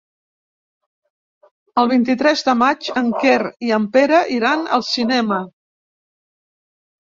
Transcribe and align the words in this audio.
El 1.81 1.91
vint-i-tres 1.91 2.43
de 2.49 2.57
maig 2.63 2.91
en 3.03 3.13
Quer 3.27 3.37
i 3.69 3.77
en 3.79 3.87
Pere 3.99 4.25
iran 4.41 4.69
al 4.81 4.89
cinema. 4.93 5.41